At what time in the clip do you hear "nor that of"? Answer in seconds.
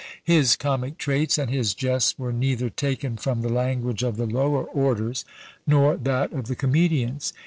5.67-6.47